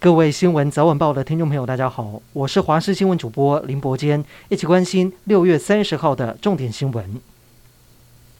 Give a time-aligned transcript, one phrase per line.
[0.00, 7.20] 各位新闻早晚报的听众朋友，大家好，我是华视新闻主播林伯坚，一起关心六月三十号的重点新闻。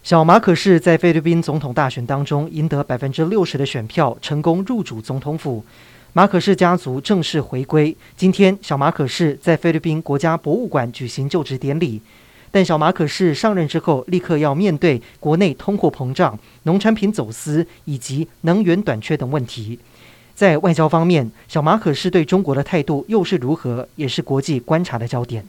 [0.01, 5.61] 小马可是在菲律宾总统大选当中赢得百分之六十的选票，成功入主总统府。
[6.13, 7.93] 马可仕家族正式回归。
[8.15, 12.01] 今天，小马可是在菲律宾国家博物馆举行就职典礼。
[12.51, 19.77] 但小马可仕上任之后，立刻要面对国内通货膨胀、农产品走私以及能源短缺等问题。
[20.39, 25.45] 在外交方面，小马可是对中国的态度又是如何，也是国际观察的焦点。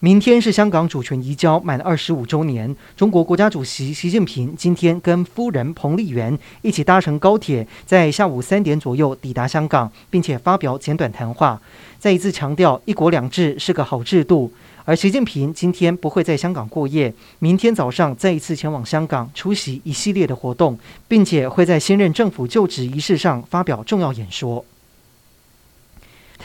[0.00, 11.58] 明天是香港主权移交满二十五周年，中国国家主席习近平今天跟夫人彭丽媛一起搭乘高铁，在下午三点左右抵达香港，并且发表简短谈话，
[11.98, 14.52] 再一次强调“一国两制”是个好制度。
[14.84, 20.78] 而习近平今天不会在香港过夜，明天早上再一次前往香港出席一系列的活动，
[21.08, 24.62] 并且会在新任政府就职仪式上发表重要演说。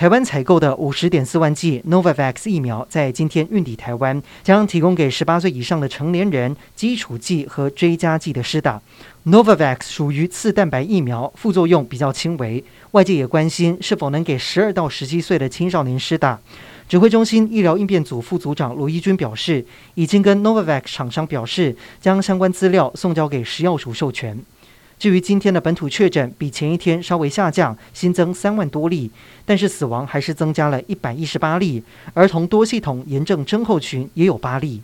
[0.01, 8.81] 台湾采购的五十点四万剂 Novavax 疫苗在今天运抵台湾，将提供给十八岁以上的成年人基础剂和追加剂的施打。
[9.27, 12.63] Novavax 属于次蛋白疫苗，副作用比较轻微，
[12.93, 16.39] 外界也关心是否能给十二到十七岁的青少年施打。
[16.89, 19.63] 指挥中心医疗应变组副组长罗一军表示，
[19.93, 24.35] 已经跟 Novavax 厂商表示，将相关资料送交给食药署授权。
[25.01, 29.09] 至于今天的本土确诊比前一天稍微下降，新增三万多例，
[29.47, 34.83] 但是死亡还是增加了一百一十八例，儿童多系统炎症症候群也有八例。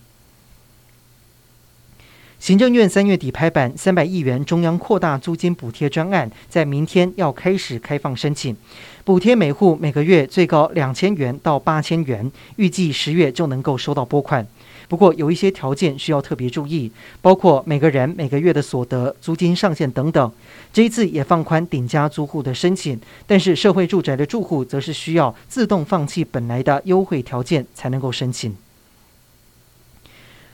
[2.39, 8.57] 行政院三月底拍板，三百亿元中央扩大租金补贴专案，在明天要开始开放申请，
[9.03, 14.47] 补贴每户每个月最高两千元到八千元，预计十月就能够收到拨款。
[14.88, 20.31] 不过有一些条件需要特别注意，包括每个人每个月的所得、租金上限等等。
[20.71, 28.56] 这一次也放宽顶加租户的申请，但是社会住宅的住户则是需要自动放弃本来的优惠条件才能够申请。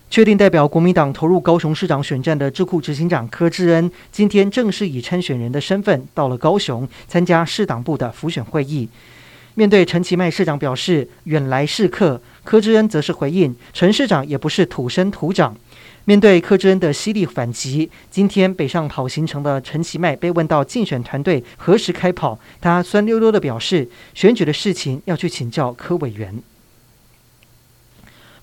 [0.09, 8.87] 确定代表国民党投入高雄市长选战的智库执行长柯志恩，今天正式以参选人的身份到了高雄参加市党部的辅选会议。
[9.55, 15.55] 面对陈其迈市长表示远来是客，柯志恩则是回应陈市长也不是土生土长。
[16.05, 26.37] 面对柯志恩的犀利反击，今天北上跑行程的陈其迈被问到竞选团队何时开跑，他酸溜溜地表示选举的事情要去请教柯委员。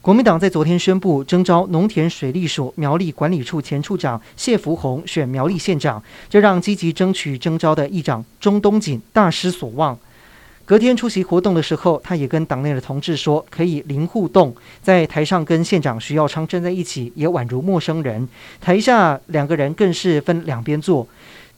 [0.00, 9.98] 国民党在昨天宣布征召农田水利署苗栗管理处前处长谢福弘选苗栗县长，这让积极争取征召的议长钟东锦大失所望。
[10.70, 18.24] 隔天出席活动的时候，他也跟党内的同志说可以零互动，在台上跟县长徐耀昌站在一起，也宛如陌生人；
[18.60, 21.04] 台下两个人更是分两边坐。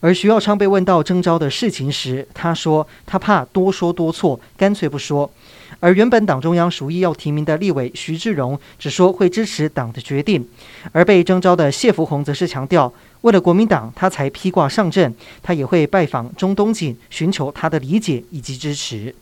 [0.02, 5.30] 而徐耀昌被问到征召的事情时，他说他怕多说多错，干脆不说。
[5.78, 10.42] 而原本党中央属意要提名的立委徐志荣，只说会支持党的决定；
[10.90, 19.14] 而被征召的谢福洪则是强调，为了国民党，他才披挂上阵，他也会拜访钟东锦，寻求他的理解以及支持。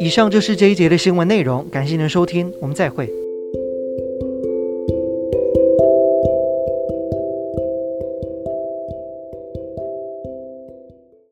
[0.00, 3.19] 以上就是这一节的新闻内容，感谢您的收听，我们再会。